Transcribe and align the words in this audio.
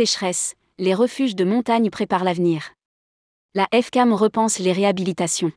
Sécheresse, 0.00 0.54
les 0.78 0.94
refuges 0.94 1.36
de 1.36 1.44
montagne 1.44 1.90
préparent 1.90 2.24
l'avenir. 2.24 2.72
La 3.54 3.68
FCAM 3.70 4.14
repense 4.14 4.58
les 4.58 4.72
réhabilitations. 4.72 5.52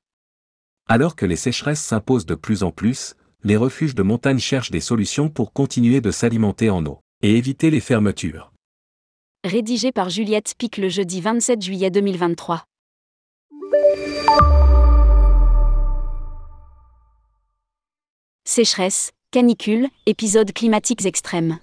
Alors 0.90 1.16
que 1.16 1.26
les 1.26 1.38
sécheresses 1.38 1.80
s'imposent 1.80 2.26
de 2.26 2.36
plus 2.36 2.62
en 2.64 2.72
plus, 2.72 3.16
les 3.46 3.56
refuges 3.56 3.96
de 3.96 4.04
montagne 4.04 4.40
cherchent 4.40 4.70
des 4.70 4.82
solutions 4.82 5.30
pour 5.30 5.54
continuer 5.54 6.02
de 6.02 6.12
s'alimenter 6.12 6.70
en 6.70 6.86
eau 6.86 7.00
et 7.22 7.38
éviter 7.38 7.72
les 7.72 7.80
fermetures. 7.80 8.52
Rédigé 9.46 9.94
par 9.94 10.10
Juliette 10.10 10.56
Pic 10.58 10.76
le 10.76 10.90
jeudi 10.90 11.22
27 11.22 11.62
juillet 11.62 11.90
2023. 11.90 12.66
Sécheresse, 18.44 19.12
canicule, 19.32 19.88
épisodes 20.06 20.52
climatiques 20.52 21.06
extrêmes. 21.06 21.60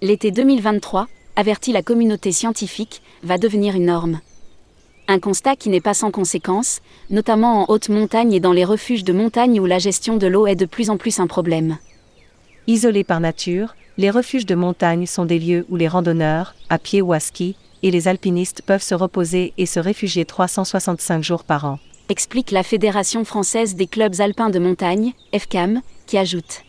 L'été 0.00 0.30
2023, 0.30 1.08
avertit 1.38 1.70
la 1.70 1.82
communauté 1.82 2.32
scientifique, 2.32 3.00
va 3.22 3.38
devenir 3.38 3.76
une 3.76 3.86
norme. 3.86 4.20
Un 5.06 5.20
constat 5.20 5.54
qui 5.54 5.68
n'est 5.68 5.80
pas 5.80 5.94
sans 5.94 6.10
conséquences, 6.10 6.80
notamment 7.10 7.62
en 7.62 7.72
haute 7.72 7.90
montagne 7.90 8.32
et 8.32 8.40
dans 8.40 8.52
les 8.52 8.64
refuges 8.64 9.04
de 9.04 9.12
montagne 9.12 9.60
où 9.60 9.64
la 9.64 9.78
gestion 9.78 10.16
de 10.16 10.26
l'eau 10.26 10.48
est 10.48 10.56
de 10.56 10.66
plus 10.66 10.90
en 10.90 10.96
plus 10.96 11.20
un 11.20 11.28
problème. 11.28 11.78
Isolés 12.66 13.04
par 13.04 13.20
nature, 13.20 13.76
les 13.98 14.10
refuges 14.10 14.46
de 14.46 14.56
montagne 14.56 15.06
sont 15.06 15.26
des 15.26 15.38
lieux 15.38 15.64
où 15.68 15.76
les 15.76 15.86
randonneurs, 15.86 16.56
à 16.70 16.78
pied 16.78 17.02
ou 17.02 17.12
à 17.12 17.20
ski, 17.20 17.54
et 17.84 17.92
les 17.92 18.08
alpinistes 18.08 18.62
peuvent 18.62 18.82
se 18.82 18.96
reposer 18.96 19.52
et 19.58 19.66
se 19.66 19.78
réfugier 19.78 20.24
365 20.24 21.22
jours 21.22 21.44
par 21.44 21.64
an. 21.66 21.78
Explique 22.08 22.50
la 22.50 22.64
Fédération 22.64 23.24
française 23.24 23.76
des 23.76 23.86
clubs 23.86 24.20
alpins 24.20 24.50
de 24.50 24.58
montagne, 24.58 25.12
FCAM, 25.32 25.82
qui 26.08 26.18
ajoute. 26.18 26.64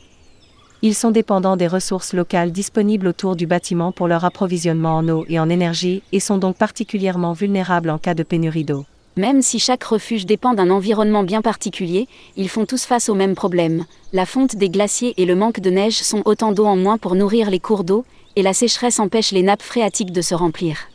Ils 0.82 0.96
sont 0.96 1.12
dépendants 1.12 1.58
des 1.58 1.68
ressources 1.68 2.13
locales 2.13 2.54
disponibles 2.54 3.08
autour 3.08 3.35
du 3.35 3.46
bâtiment 3.46 3.91
pour 3.91 4.08
leur 4.08 4.24
approvisionnement 4.24 4.96
en 4.96 5.10
eau 5.10 5.26
et 5.27 5.38
en 5.38 5.49
énergie 5.49 6.04
et 6.13 6.21
sont 6.21 6.38
donc 6.38 6.55
particulièrement 6.55 7.34
vulnérables 7.34 7.90
en 7.90 7.98
cas 7.98 8.13
de 8.13 8.24
pénurie 8.24 8.63
d'eau. 8.63 8.86
Même 9.18 9.41
si 9.41 9.60
chaque 9.60 9.84
refuge 9.84 10.26
dépend 10.26 10.54
d'un 10.54 10.70
environnement 10.70 11.24
bien 11.24 11.41
particulier, 11.41 12.08
ils 12.38 12.48
font 12.48 12.66
tous 12.66 12.86
face 12.86 13.10
au 13.10 13.16
même 13.16 13.36
problème. 13.36 13.84
La 14.13 14.26
fonte 14.26 14.55
des 14.55 14.70
glaciers 14.70 15.13
et 15.18 15.26
le 15.26 15.36
manque 15.36 15.60
de 15.60 15.70
neige 15.70 16.02
sont 16.02 16.21
autant 16.24 16.54
d'eau 16.54 16.66
en 16.66 16.77
moins 16.77 16.98
pour 16.98 17.16
nourrir 17.16 17.49
les 17.49 17.60
cours 17.60 17.84
d'eau, 17.84 18.05
et 18.38 18.41
la 18.41 18.54
sécheresse 18.54 19.02
empêche 19.02 19.34
les 19.34 19.43
nappes 19.43 19.62
phréatiques 19.62 20.14
de 20.14 20.21
se 20.21 20.36
remplir. 20.36 20.88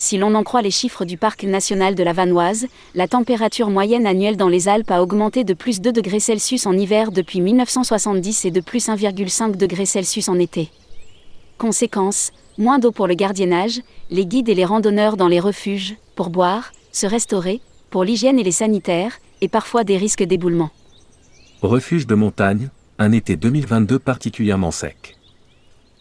Si 0.00 0.16
l'on 0.16 0.36
en 0.36 0.44
croit 0.44 0.62
les 0.62 0.70
chiffres 0.70 1.04
du 1.04 1.18
parc 1.18 1.42
national 1.42 1.96
de 1.96 2.04
la 2.04 2.12
Vanoise, 2.12 2.68
la 2.94 3.08
température 3.08 3.68
moyenne 3.68 4.06
annuelle 4.06 4.36
dans 4.36 4.48
les 4.48 4.68
Alpes 4.68 4.92
a 4.92 5.02
augmenté 5.02 5.42
de 5.42 5.54
plus 5.54 5.80
2 5.80 5.92
degrés 5.92 6.20
Celsius 6.20 6.66
en 6.66 6.72
hiver 6.72 7.10
depuis 7.10 7.40
1970 7.40 8.44
et 8.44 8.52
de 8.52 8.60
plus 8.60 8.88
1,5 8.88 9.56
degrés 9.56 9.86
Celsius 9.86 10.28
en 10.28 10.38
été. 10.38 10.70
Conséquence, 11.58 12.30
moins 12.58 12.78
d'eau 12.78 12.92
pour 12.92 13.08
le 13.08 13.14
gardiennage, 13.14 13.80
les 14.10 14.24
guides 14.24 14.48
et 14.48 14.54
les 14.54 14.64
randonneurs 14.64 15.16
dans 15.16 15.26
les 15.26 15.40
refuges, 15.40 15.96
pour 16.14 16.30
boire, 16.30 16.70
se 16.92 17.06
restaurer, 17.06 17.60
pour 17.90 18.04
l'hygiène 18.04 18.38
et 18.38 18.44
les 18.44 18.52
sanitaires, 18.52 19.18
et 19.40 19.48
parfois 19.48 19.82
des 19.82 19.96
risques 19.96 20.22
d'éboulement. 20.22 20.70
Refuge 21.60 22.06
de 22.06 22.14
montagne, 22.14 22.70
un 23.00 23.10
été 23.10 23.34
2022 23.34 23.98
particulièrement 23.98 24.70
sec. 24.70 25.16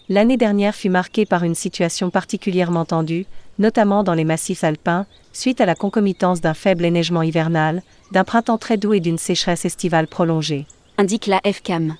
L'année 0.10 0.38
dernière 0.38 0.76
fut 0.76 0.90
marquée 0.90 1.26
par 1.26 1.44
une 1.44 1.56
situation 1.56 2.10
particulièrement 2.12 2.86
tendue, 2.86 3.26
notamment 3.60 4.04
dans 4.04 4.14
les 4.14 4.24
massifs 4.24 4.64
alpins, 4.64 5.06
suite 5.34 5.62
à 5.62 5.66
la 5.66 5.76
concomitance 5.76 6.42
d'un 6.42 6.54
faible 6.54 6.86
éneigement 6.86 7.22
hivernal, 7.22 7.84
d'un 8.12 8.24
printemps 8.24 8.58
très 8.58 8.78
doux 8.78 8.94
et 8.94 9.00
d'une 9.00 9.18
sécheresse 9.18 9.66
estivale 9.66 10.08
prolongée. 10.08 10.66
Indique 10.98 11.28
la 11.28 11.42
FCAM. 11.44 11.96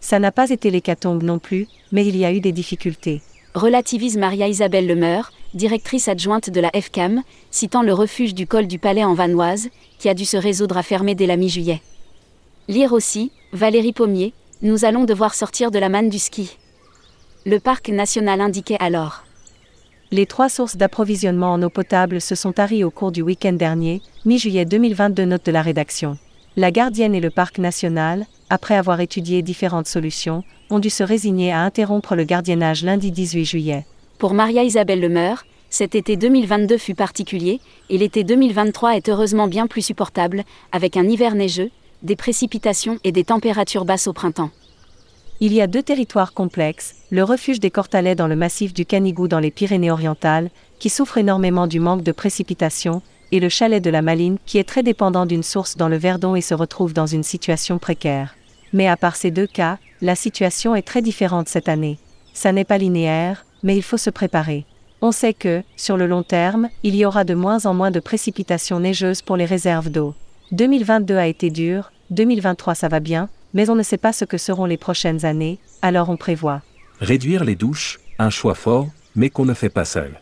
Ça 0.00 0.18
n'a 0.18 0.32
pas 0.32 0.50
été 0.50 0.70
l'hécatombe 0.70 1.22
non 1.22 1.38
plus, 1.38 1.66
mais 1.90 2.06
il 2.06 2.16
y 2.16 2.24
a 2.24 2.32
eu 2.32 2.40
des 2.40 2.52
difficultés. 2.52 3.22
Relativise 3.54 4.16
Maria 4.16 4.48
Isabelle 4.48 4.86
Lemeur, 4.86 5.32
directrice 5.54 6.08
adjointe 6.08 6.50
de 6.50 6.60
la 6.60 6.70
FCAM, 6.74 7.22
citant 7.50 7.82
le 7.82 7.92
refuge 7.92 8.34
du 8.34 8.46
col 8.46 8.66
du 8.66 8.78
Palais 8.78 9.04
en 9.04 9.14
Vanoise, 9.14 9.68
qui 9.98 10.08
a 10.08 10.14
dû 10.14 10.24
se 10.24 10.36
résoudre 10.36 10.76
à 10.76 10.82
fermer 10.82 11.14
dès 11.14 11.26
la 11.26 11.36
mi-juillet. 11.36 11.80
Lire 12.68 12.92
aussi, 12.92 13.30
Valérie 13.52 13.92
Pommier, 13.92 14.32
nous 14.62 14.84
allons 14.84 15.04
devoir 15.04 15.34
sortir 15.34 15.70
de 15.70 15.78
la 15.78 15.88
manne 15.88 16.08
du 16.08 16.18
ski. 16.18 16.56
Le 17.46 17.60
parc 17.60 17.88
national 17.88 18.40
indiquait 18.40 18.78
alors. 18.80 19.24
Les 20.14 20.26
trois 20.26 20.48
sources 20.48 20.76
d'approvisionnement 20.76 21.52
en 21.52 21.60
eau 21.64 21.70
potable 21.70 22.20
se 22.20 22.36
sont 22.36 22.52
taries 22.52 22.84
au 22.84 22.90
cours 22.92 23.10
du 23.10 23.20
week-end 23.20 23.54
dernier, 23.54 24.00
mi-juillet 24.24 24.64
2022, 24.64 25.24
note 25.24 25.44
de 25.44 25.50
la 25.50 25.60
rédaction. 25.60 26.18
La 26.54 26.70
gardienne 26.70 27.16
et 27.16 27.20
le 27.20 27.30
parc 27.30 27.58
national, 27.58 28.24
après 28.48 28.76
avoir 28.76 29.00
étudié 29.00 29.42
différentes 29.42 29.88
solutions, 29.88 30.44
ont 30.70 30.78
dû 30.78 30.88
se 30.88 31.02
résigner 31.02 31.50
à 31.50 31.62
interrompre 31.62 32.14
le 32.14 32.22
gardiennage 32.22 32.84
lundi 32.84 33.10
18 33.10 33.44
juillet. 33.44 33.86
Pour 34.18 34.34
Maria 34.34 34.62
Isabelle 34.62 35.00
Lemeur, 35.00 35.46
cet 35.68 35.96
été 35.96 36.16
2022 36.16 36.78
fut 36.78 36.94
particulier, 36.94 37.60
et 37.90 37.98
l'été 37.98 38.22
2023 38.22 38.94
est 38.94 39.08
heureusement 39.08 39.48
bien 39.48 39.66
plus 39.66 39.82
supportable, 39.82 40.44
avec 40.70 40.96
un 40.96 41.08
hiver 41.08 41.34
neigeux, 41.34 41.72
des 42.04 42.14
précipitations 42.14 43.00
et 43.02 43.10
des 43.10 43.24
températures 43.24 43.84
basses 43.84 44.06
au 44.06 44.12
printemps. 44.12 44.50
Il 45.40 45.52
y 45.52 45.60
a 45.60 45.66
deux 45.66 45.82
territoires 45.82 46.32
complexes, 46.32 46.94
le 47.10 47.24
refuge 47.24 47.58
des 47.58 47.70
Cortalais 47.70 48.14
dans 48.14 48.28
le 48.28 48.36
massif 48.36 48.72
du 48.72 48.86
Canigou 48.86 49.26
dans 49.26 49.40
les 49.40 49.50
Pyrénées-Orientales, 49.50 50.50
qui 50.78 50.88
souffre 50.88 51.18
énormément 51.18 51.66
du 51.66 51.80
manque 51.80 52.04
de 52.04 52.12
précipitations, 52.12 53.02
et 53.32 53.40
le 53.40 53.48
chalet 53.48 53.82
de 53.82 53.90
la 53.90 54.00
Maline 54.00 54.38
qui 54.46 54.58
est 54.58 54.68
très 54.68 54.84
dépendant 54.84 55.26
d'une 55.26 55.42
source 55.42 55.76
dans 55.76 55.88
le 55.88 55.96
Verdon 55.96 56.36
et 56.36 56.40
se 56.40 56.54
retrouve 56.54 56.92
dans 56.92 57.06
une 57.06 57.24
situation 57.24 57.78
précaire. 57.78 58.36
Mais 58.72 58.86
à 58.86 58.96
part 58.96 59.16
ces 59.16 59.32
deux 59.32 59.48
cas, 59.48 59.78
la 60.02 60.14
situation 60.14 60.76
est 60.76 60.86
très 60.86 61.02
différente 61.02 61.48
cette 61.48 61.68
année. 61.68 61.98
Ça 62.32 62.52
n'est 62.52 62.64
pas 62.64 62.78
linéaire, 62.78 63.44
mais 63.64 63.76
il 63.76 63.82
faut 63.82 63.96
se 63.96 64.10
préparer. 64.10 64.66
On 65.00 65.10
sait 65.10 65.34
que, 65.34 65.64
sur 65.76 65.96
le 65.96 66.06
long 66.06 66.22
terme, 66.22 66.68
il 66.84 66.94
y 66.94 67.04
aura 67.04 67.24
de 67.24 67.34
moins 67.34 67.66
en 67.66 67.74
moins 67.74 67.90
de 67.90 68.00
précipitations 68.00 68.78
neigeuses 68.78 69.22
pour 69.22 69.36
les 69.36 69.46
réserves 69.46 69.90
d'eau. 69.90 70.14
2022 70.52 71.16
a 71.16 71.26
été 71.26 71.50
dur, 71.50 71.90
2023 72.10 72.76
ça 72.76 72.88
va 72.88 73.00
bien, 73.00 73.28
mais 73.54 73.70
on 73.70 73.76
ne 73.76 73.82
sait 73.82 73.96
pas 73.98 74.12
ce 74.12 74.24
que 74.24 74.36
seront 74.36 74.66
les 74.66 74.76
prochaines 74.76 75.24
années, 75.24 75.58
alors 75.80 76.10
on 76.10 76.16
prévoit. 76.16 76.60
Réduire 77.00 77.44
les 77.44 77.54
douches, 77.54 78.00
un 78.18 78.30
choix 78.30 78.54
fort, 78.54 78.88
mais 79.14 79.30
qu'on 79.30 79.44
ne 79.44 79.54
fait 79.54 79.70
pas 79.70 79.84
seul. 79.84 80.20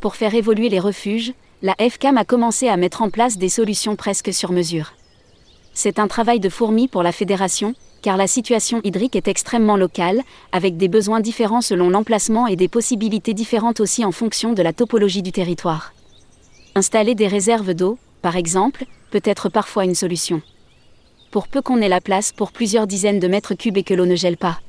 Pour 0.00 0.14
faire 0.14 0.34
évoluer 0.34 0.68
les 0.68 0.78
refuges, 0.78 1.34
la 1.62 1.74
FCAM 1.78 2.16
a 2.16 2.24
commencé 2.24 2.68
à 2.68 2.76
mettre 2.76 3.02
en 3.02 3.10
place 3.10 3.36
des 3.36 3.48
solutions 3.48 3.96
presque 3.96 4.32
sur 4.32 4.52
mesure. 4.52 4.94
C'est 5.74 5.98
un 5.98 6.06
travail 6.06 6.38
de 6.38 6.48
fourmi 6.48 6.86
pour 6.86 7.02
la 7.02 7.10
fédération, 7.10 7.74
car 8.02 8.16
la 8.16 8.28
situation 8.28 8.80
hydrique 8.84 9.16
est 9.16 9.26
extrêmement 9.26 9.76
locale, 9.76 10.22
avec 10.52 10.76
des 10.76 10.86
besoins 10.86 11.20
différents 11.20 11.60
selon 11.60 11.90
l'emplacement 11.90 12.46
et 12.46 12.54
des 12.54 12.68
possibilités 12.68 13.34
différentes 13.34 13.80
aussi 13.80 14.04
en 14.04 14.12
fonction 14.12 14.52
de 14.52 14.62
la 14.62 14.72
topologie 14.72 15.22
du 15.22 15.32
territoire. 15.32 15.92
Installer 16.76 17.16
des 17.16 17.26
réserves 17.26 17.74
d'eau, 17.74 17.98
par 18.22 18.36
exemple, 18.36 18.84
peut 19.10 19.22
être 19.24 19.48
parfois 19.48 19.84
une 19.84 19.96
solution 19.96 20.42
pour 21.30 21.48
peu 21.48 21.62
qu'on 21.62 21.80
ait 21.80 21.88
la 21.88 22.00
place 22.00 22.32
pour 22.32 22.52
plusieurs 22.52 22.86
dizaines 22.86 23.20
de 23.20 23.28
mètres 23.28 23.54
cubes 23.54 23.76
et 23.76 23.82
que 23.82 23.94
l'eau 23.94 24.06
ne 24.06 24.16
gèle 24.16 24.36
pas. 24.36 24.60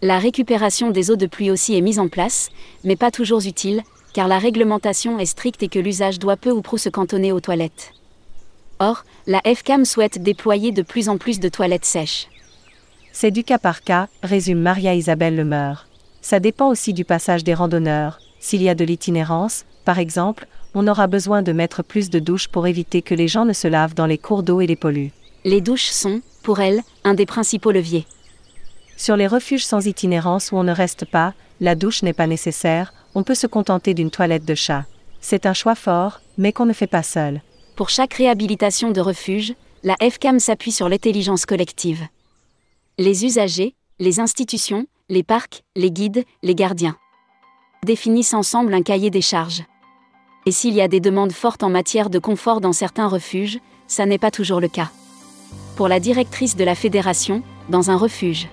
La 0.00 0.18
récupération 0.18 0.90
des 0.90 1.10
eaux 1.10 1.16
de 1.16 1.26
pluie 1.26 1.50
aussi 1.50 1.76
est 1.76 1.80
mise 1.80 1.98
en 1.98 2.08
place, 2.08 2.50
mais 2.84 2.96
pas 2.96 3.10
toujours 3.10 3.44
utile, 3.44 3.82
car 4.12 4.28
la 4.28 4.38
réglementation 4.38 5.18
est 5.18 5.26
stricte 5.26 5.62
et 5.62 5.68
que 5.68 5.78
l'usage 5.78 6.18
doit 6.18 6.36
peu 6.36 6.50
ou 6.50 6.62
prou 6.62 6.78
se 6.78 6.88
cantonner 6.88 7.32
aux 7.32 7.40
toilettes. 7.40 7.92
Or, 8.78 9.04
la 9.26 9.40
FCAM 9.44 9.84
souhaite 9.84 10.22
déployer 10.22 10.70
de 10.70 10.82
plus 10.82 11.08
en 11.08 11.18
plus 11.18 11.40
de 11.40 11.48
toilettes 11.48 11.84
sèches. 11.84 12.28
C'est 13.12 13.32
du 13.32 13.42
cas 13.42 13.58
par 13.58 13.82
cas, 13.82 14.08
résume 14.22 14.60
Maria 14.60 14.94
Isabelle 14.94 15.34
Lemeur. 15.34 15.88
Ça 16.20 16.38
dépend 16.38 16.68
aussi 16.68 16.92
du 16.92 17.04
passage 17.04 17.42
des 17.42 17.54
randonneurs. 17.54 18.20
S'il 18.38 18.62
y 18.62 18.68
a 18.68 18.76
de 18.76 18.84
l'itinérance, 18.84 19.64
par 19.84 19.98
exemple, 19.98 20.46
on 20.74 20.86
aura 20.86 21.08
besoin 21.08 21.42
de 21.42 21.52
mettre 21.52 21.82
plus 21.82 22.10
de 22.10 22.20
douches 22.20 22.46
pour 22.46 22.68
éviter 22.68 23.02
que 23.02 23.14
les 23.14 23.26
gens 23.26 23.44
ne 23.44 23.52
se 23.52 23.66
lavent 23.66 23.94
dans 23.94 24.06
les 24.06 24.18
cours 24.18 24.44
d'eau 24.44 24.60
et 24.60 24.66
les 24.66 24.76
polluent 24.76 25.10
les 25.44 25.60
douches 25.60 25.90
sont, 25.90 26.20
pour 26.42 26.60
elle, 26.60 26.82
un 27.04 27.14
des 27.14 27.26
principaux 27.26 27.70
leviers. 27.70 28.06
Sur 28.96 29.16
les 29.16 29.26
refuges 29.26 29.64
sans 29.64 29.86
itinérance 29.86 30.50
où 30.50 30.56
on 30.56 30.64
ne 30.64 30.72
reste 30.72 31.04
pas, 31.04 31.34
la 31.60 31.74
douche 31.74 32.02
n'est 32.02 32.12
pas 32.12 32.26
nécessaire, 32.26 32.92
on 33.14 33.22
peut 33.22 33.34
se 33.34 33.46
contenter 33.46 33.94
d'une 33.94 34.10
toilette 34.10 34.44
de 34.44 34.54
chat. 34.54 34.84
C'est 35.20 35.46
un 35.46 35.54
choix 35.54 35.74
fort, 35.74 36.20
mais 36.36 36.52
qu'on 36.52 36.66
ne 36.66 36.72
fait 36.72 36.86
pas 36.86 37.02
seul. 37.02 37.42
Pour 37.76 37.90
chaque 37.90 38.14
réhabilitation 38.14 38.90
de 38.90 39.00
refuge, 39.00 39.54
la 39.84 39.96
FCAM 40.00 40.40
s'appuie 40.40 40.72
sur 40.72 40.88
l'intelligence 40.88 41.46
collective. 41.46 42.06
Les 42.98 43.24
usagers, 43.24 43.74
les 44.00 44.20
institutions, 44.20 44.86
les 45.08 45.22
parcs, 45.22 45.62
les 45.76 45.90
guides, 45.90 46.24
les 46.42 46.54
gardiens 46.54 46.96
définissent 47.84 48.34
ensemble 48.34 48.74
un 48.74 48.82
cahier 48.82 49.10
des 49.10 49.22
charges. 49.22 49.62
Et 50.46 50.50
s'il 50.50 50.74
y 50.74 50.80
a 50.80 50.88
des 50.88 50.98
demandes 50.98 51.32
fortes 51.32 51.62
en 51.62 51.70
matière 51.70 52.10
de 52.10 52.18
confort 52.18 52.60
dans 52.60 52.72
certains 52.72 53.06
refuges, 53.06 53.60
ça 53.86 54.04
n'est 54.04 54.18
pas 54.18 54.32
toujours 54.32 54.60
le 54.60 54.68
cas 54.68 54.90
pour 55.78 55.86
la 55.86 56.00
directrice 56.00 56.56
de 56.56 56.64
la 56.64 56.74
fédération, 56.74 57.40
dans 57.68 57.88
un 57.92 57.96
refuge. 57.96 58.48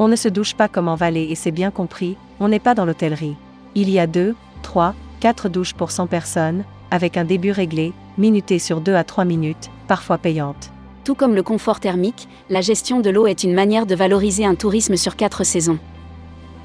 On 0.00 0.08
ne 0.08 0.16
se 0.16 0.26
douche 0.26 0.54
pas 0.54 0.66
comme 0.66 0.88
en 0.88 0.96
vallée 0.96 1.28
et 1.30 1.36
c'est 1.36 1.52
bien 1.52 1.70
compris, 1.70 2.16
on 2.40 2.48
n'est 2.48 2.58
pas 2.58 2.74
dans 2.74 2.84
l'hôtellerie. 2.84 3.36
Il 3.76 3.88
y 3.88 4.00
a 4.00 4.08
deux, 4.08 4.34
trois, 4.60 4.96
quatre 5.20 5.48
douches 5.48 5.72
pour 5.72 5.92
100 5.92 6.08
personnes, 6.08 6.64
avec 6.90 7.16
un 7.16 7.24
début 7.24 7.52
réglé, 7.52 7.92
minuté 8.18 8.58
sur 8.58 8.80
2 8.80 8.92
à 8.92 9.04
3 9.04 9.24
minutes, 9.24 9.70
parfois 9.86 10.18
payante. 10.18 10.72
Tout 11.04 11.14
comme 11.14 11.36
le 11.36 11.44
confort 11.44 11.78
thermique, 11.78 12.26
la 12.50 12.60
gestion 12.60 12.98
de 12.98 13.10
l'eau 13.10 13.28
est 13.28 13.44
une 13.44 13.54
manière 13.54 13.86
de 13.86 13.94
valoriser 13.94 14.44
un 14.44 14.56
tourisme 14.56 14.96
sur 14.96 15.14
quatre 15.14 15.44
saisons. 15.44 15.78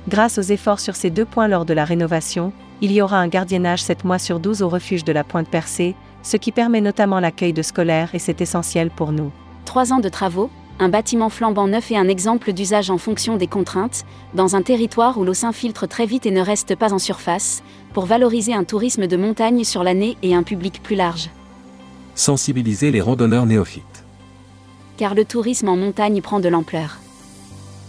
Grâce 0.09 0.39
aux 0.39 0.41
efforts 0.41 0.79
sur 0.79 0.95
ces 0.95 1.11
deux 1.11 1.25
points 1.25 1.47
lors 1.47 1.65
de 1.65 1.75
la 1.75 1.85
rénovation, 1.85 2.51
il 2.81 2.91
y 2.91 2.99
aura 2.99 3.19
un 3.19 3.27
gardiennage 3.27 3.83
7 3.83 4.05
mois 4.05 4.17
sur 4.17 4.39
12 4.39 4.63
au 4.63 4.69
refuge 4.69 5.03
de 5.03 5.13
la 5.13 5.23
Pointe 5.23 5.49
Percée, 5.49 5.93
ce 6.23 6.35
qui 6.35 6.51
permet 6.51 6.81
notamment 6.81 7.19
l'accueil 7.19 7.53
de 7.53 7.61
scolaires 7.61 8.15
et 8.15 8.19
c'est 8.19 8.41
essentiel 8.41 8.89
pour 8.89 9.11
nous. 9.11 9.31
Trois 9.67 9.91
ans 9.91 9.99
de 9.99 10.07
travaux, 10.07 10.49
un 10.79 10.87
bâtiment 10.87 11.27
flambant 11.27 11.67
neuf 11.67 11.91
et 11.91 11.97
un 11.97 12.07
exemple 12.07 12.53
d'usage 12.53 12.89
en 12.89 12.97
fonction 12.97 13.35
des 13.35 13.47
contraintes, 13.47 14.05
dans 14.33 14.55
un 14.55 14.61
territoire 14.61 15.17
où 15.17 15.25
l'eau 15.25 15.33
s'infiltre 15.33 15.89
très 15.89 16.05
vite 16.05 16.25
et 16.25 16.31
ne 16.31 16.39
reste 16.39 16.77
pas 16.77 16.93
en 16.93 16.99
surface, 16.99 17.63
pour 17.91 18.05
valoriser 18.05 18.53
un 18.53 18.63
tourisme 18.63 19.07
de 19.07 19.17
montagne 19.17 19.65
sur 19.65 19.83
l'année 19.83 20.15
et 20.23 20.33
un 20.33 20.43
public 20.43 20.81
plus 20.81 20.95
large. 20.95 21.29
Sensibiliser 22.15 22.91
les 22.91 23.01
randonneurs 23.01 23.45
néophytes. 23.45 24.05
Car 24.95 25.13
le 25.13 25.25
tourisme 25.25 25.67
en 25.67 25.75
montagne 25.75 26.21
prend 26.21 26.39
de 26.39 26.47
l'ampleur. 26.47 26.99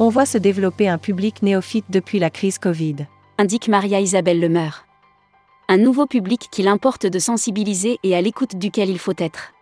On 0.01 0.09
voit 0.09 0.27
se 0.27 0.37
développer 0.37 0.89
un 0.89 0.99
public 0.99 1.43
néophyte 1.43 1.87
depuis 1.91 2.19
la 2.19 2.29
crise 2.29 2.59
Covid. 2.59 3.07
Indique 3.39 3.69
Maria 3.69 4.01
Isabelle 4.01 4.41
Lemeur. 4.41 4.85
Un 5.69 5.77
nouveau 5.77 6.07
public 6.07 6.49
qu'il 6.51 6.67
importe 6.67 7.07
de 7.07 7.21
sensibiliser 7.21 8.01
et 8.03 8.17
à 8.17 8.21
l'écoute 8.21 8.57
duquel 8.57 8.91
il 8.91 8.99
faut 8.99 9.15
être. 9.17 9.53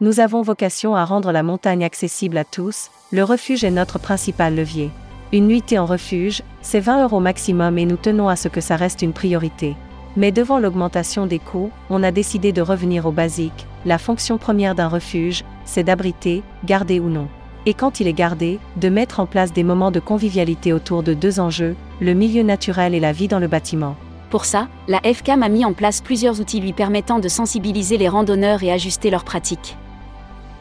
Nous 0.00 0.20
avons 0.20 0.42
vocation 0.42 0.94
à 0.94 1.04
rendre 1.04 1.32
la 1.32 1.42
montagne 1.42 1.84
accessible 1.84 2.38
à 2.38 2.44
tous, 2.44 2.92
le 3.10 3.24
refuge 3.24 3.64
est 3.64 3.72
notre 3.72 3.98
principal 3.98 4.54
levier. 4.54 4.92
Une 5.32 5.48
nuitée 5.48 5.76
en 5.76 5.86
refuge, 5.86 6.44
c'est 6.62 6.78
20 6.78 7.02
euros 7.02 7.18
maximum 7.18 7.78
et 7.78 7.84
nous 7.84 7.96
tenons 7.96 8.28
à 8.28 8.36
ce 8.36 8.46
que 8.46 8.60
ça 8.60 8.76
reste 8.76 9.02
une 9.02 9.12
priorité. 9.12 9.74
Mais 10.16 10.30
devant 10.30 10.60
l'augmentation 10.60 11.26
des 11.26 11.40
coûts, 11.40 11.72
on 11.90 12.04
a 12.04 12.12
décidé 12.12 12.52
de 12.52 12.62
revenir 12.62 13.06
au 13.06 13.10
basique. 13.10 13.66
La 13.84 13.98
fonction 13.98 14.38
première 14.38 14.76
d'un 14.76 14.86
refuge, 14.86 15.42
c'est 15.64 15.82
d'abriter, 15.82 16.44
garder 16.64 17.00
ou 17.00 17.08
non. 17.08 17.26
Et 17.66 17.74
quand 17.74 17.98
il 17.98 18.06
est 18.06 18.12
gardé, 18.12 18.60
de 18.76 18.88
mettre 18.88 19.18
en 19.18 19.26
place 19.26 19.52
des 19.52 19.64
moments 19.64 19.90
de 19.90 19.98
convivialité 19.98 20.72
autour 20.72 21.02
de 21.02 21.12
deux 21.12 21.40
enjeux, 21.40 21.74
le 22.00 22.14
milieu 22.14 22.44
naturel 22.44 22.94
et 22.94 23.00
la 23.00 23.10
vie 23.10 23.26
dans 23.26 23.40
le 23.40 23.48
bâtiment. 23.48 23.96
Pour 24.30 24.44
ça, 24.44 24.68
la 24.86 25.00
FCAM 25.02 25.42
a 25.42 25.48
mis 25.48 25.64
en 25.64 25.72
place 25.72 26.00
plusieurs 26.02 26.40
outils 26.40 26.60
lui 26.60 26.72
permettant 26.72 27.18
de 27.18 27.28
sensibiliser 27.28 27.98
les 27.98 28.08
randonneurs 28.08 28.62
et 28.62 28.70
ajuster 28.70 29.10
leurs 29.10 29.24
pratiques. 29.24 29.76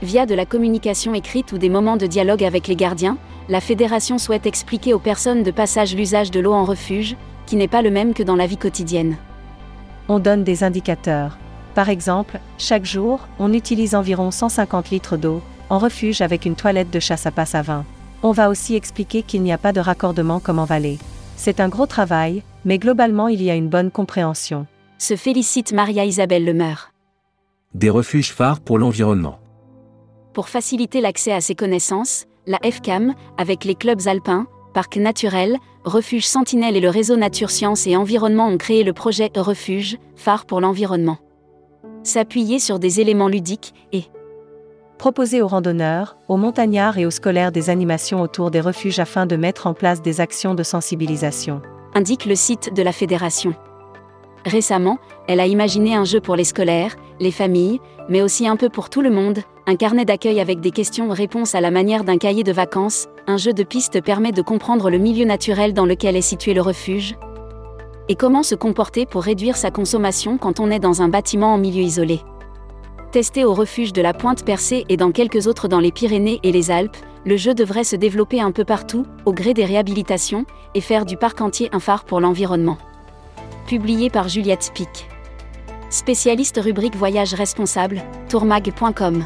Via 0.04 0.28
de 0.28 0.36
la 0.36 0.46
communication 0.46 1.16
écrite 1.16 1.52
ou 1.54 1.58
des 1.58 1.70
moments 1.70 1.98
de 1.98 2.06
dialogue 2.06 2.44
avec 2.44 2.68
les 2.68 2.76
gardiens, 2.76 3.18
la 3.50 3.62
fédération 3.62 4.20
souhaite 4.20 4.46
expliquer 4.46 4.94
aux 4.94 5.00
personnes 5.00 5.42
de 5.42 5.50
passage 5.50 5.96
l'usage 5.96 6.30
de 6.30 6.40
l'eau 6.40 6.54
en 6.54 6.66
refuge, 6.66 7.16
qui 7.48 7.56
n'est 7.56 7.68
pas 7.68 7.82
le 7.82 7.90
même 7.90 8.14
que 8.14 8.22
dans 8.22 8.36
la 8.36 8.46
vie 8.46 8.58
quotidienne. 8.58 9.18
On 10.08 10.20
donne 10.20 10.44
des 10.44 10.64
indicateurs. 10.64 11.40
Par 11.74 11.90
exemple, 11.90 12.40
chaque 12.58 12.86
jour, 12.86 13.28
on 13.40 13.54
utilise 13.54 13.96
environ 13.96 14.30
150 14.30 14.92
litres 14.92 15.18
d'eau, 15.18 15.42
en 15.70 15.80
refuge 15.80 16.22
avec 16.22 16.46
une 16.46 16.56
toilette 16.56 16.92
de 16.92 17.00
chasse 17.00 17.26
à 17.26 17.32
passe 17.32 17.56
à 17.56 17.64
vin. 17.64 17.84
On 18.22 18.32
va 18.32 18.50
aussi 18.50 18.76
expliquer 18.76 19.24
qu'il 19.24 19.42
n'y 19.42 19.52
a 19.52 19.58
pas 19.58 19.74
de 19.74 19.80
raccordement 19.80 20.40
comme 20.40 20.60
en 20.60 20.66
vallée. 20.66 21.00
C'est 21.36 21.60
un 21.60 21.70
gros 21.70 21.86
travail, 21.88 22.44
mais 22.66 22.78
globalement 22.78 23.28
il 23.30 23.42
y 23.42 23.50
a 23.50 23.56
une 23.56 23.70
bonne 23.70 23.92
compréhension. 23.92 24.68
Se 25.00 25.16
félicite 25.16 25.74
Maria 25.74 26.06
Isabelle 26.06 26.46
Lemeur. 26.46 26.92
Des 27.74 27.90
refuges 27.90 28.34
phares 28.34 28.60
pour 28.60 28.80
l'environnement. 28.80 29.40
Pour 30.38 30.50
faciliter 30.50 31.02
l'accès 31.02 31.32
à 31.32 31.42
ces 31.42 31.56
connaissances, 31.56 32.26
la 32.46 32.60
FCAM, 32.62 33.16
avec 33.40 33.66
les 33.66 33.74
clubs 33.74 34.06
alpins, 34.06 34.46
parcs 34.72 34.98
naturels, 34.98 35.58
refuges 35.84 36.28
sentinelles 36.28 36.78
et 36.78 36.80
le 36.80 36.92
réseau 36.92 37.16
Nature 37.16 37.50
Sciences 37.50 37.88
et 37.88 37.96
Environnement 37.96 38.46
ont 38.46 38.58
créé 38.58 38.84
le 38.84 38.94
projet 38.94 39.32
Refuge, 39.36 39.98
phare 40.16 40.46
pour 40.46 40.62
l'environnement. 40.62 41.18
S'appuyer 42.04 42.60
sur 42.60 42.78
des 42.78 43.02
éléments 43.02 43.30
ludiques 43.30 43.74
et 43.92 44.04
proposer 45.00 45.42
aux 45.42 45.48
randonneurs, 45.48 46.18
aux 46.28 46.38
montagnards 46.38 47.00
et 47.00 47.08
aux 47.08 47.10
scolaires 47.10 47.52
des 47.52 47.72
animations 47.72 48.22
autour 48.22 48.52
des 48.52 48.62
refuges 48.62 49.00
afin 49.00 49.26
de 49.26 49.38
mettre 49.38 49.66
en 49.66 49.74
place 49.74 50.04
des 50.04 50.22
actions 50.22 50.54
de 50.54 50.62
sensibilisation. 50.62 51.64
Indique 51.96 52.26
le 52.26 52.36
site 52.36 52.76
de 52.76 52.84
la 52.84 52.92
fédération. 52.92 53.56
Récemment, 54.48 54.98
elle 55.28 55.42
a 55.42 55.46
imaginé 55.46 55.94
un 55.94 56.06
jeu 56.06 56.22
pour 56.22 56.38
les 56.38 56.46
scolaires, 56.46 56.96
les 57.20 57.32
familles, 57.32 57.82
mais 58.08 58.22
aussi 58.22 58.48
un 58.48 58.56
peu 58.56 58.70
pour 58.70 58.90
tout 58.90 59.02
le 59.02 59.10
monde, 59.10 59.40
un 59.66 59.76
carnet 59.76 60.06
d'accueil 60.06 60.40
avec 60.40 60.62
des 60.62 60.72
questions-réponses 60.72 61.54
à 61.54 61.60
la 61.60 61.70
manière 61.70 62.06
d'un 62.06 62.18
cahier 62.18 62.46
de 62.46 62.54
vacances, 62.54 63.08
un 63.28 63.36
jeu 63.36 63.52
de 63.52 63.64
pistes 63.64 64.02
permet 64.02 64.32
de 64.32 64.42
comprendre 64.42 64.90
le 64.90 65.00
milieu 65.00 65.26
naturel 65.26 65.74
dans 65.74 65.86
lequel 65.86 66.16
est 66.16 66.22
situé 66.22 66.54
le 66.54 66.62
refuge. 66.62 67.18
Et 68.08 68.16
comment 68.16 68.42
se 68.42 68.56
comporter 68.56 69.06
pour 69.06 69.24
réduire 69.24 69.58
sa 69.58 69.70
consommation 69.70 70.38
quand 70.38 70.62
on 70.62 70.72
est 70.72 70.80
dans 70.80 71.02
un 71.02 71.10
bâtiment 71.10 71.54
en 71.54 71.58
milieu 71.58 71.84
isolé. 71.84 72.22
Testé 73.12 73.44
au 73.44 73.54
refuge 73.54 73.92
de 73.92 74.02
la 74.02 74.14
Pointe 74.14 74.46
Percée 74.46 74.86
et 74.88 74.96
dans 74.96 75.12
quelques 75.12 75.48
autres 75.48 75.68
dans 75.68 75.82
les 75.82 75.92
Pyrénées 75.92 76.40
et 76.44 76.54
les 76.54 76.72
Alpes, 76.72 76.96
le 77.26 77.36
jeu 77.36 77.54
devrait 77.54 77.84
se 77.84 77.98
développer 77.98 78.40
un 78.40 78.54
peu 78.54 78.64
partout, 78.64 79.06
au 79.26 79.34
gré 79.34 79.54
des 79.54 79.66
réhabilitations, 79.66 80.46
et 80.74 80.80
faire 80.80 81.06
du 81.06 81.18
parc 81.18 81.42
entier 81.42 81.68
un 81.74 81.82
phare 81.82 82.06
pour 82.06 82.22
l'environnement. 82.22 82.78
Publié 83.68 84.10
par 84.10 84.30
Juliette 84.30 84.72
Pic. 84.74 85.10
Spécialiste 85.90 86.58
rubrique 86.64 86.96
Voyage 86.96 87.34
responsable, 87.34 88.02
tourmag.com. 88.30 89.26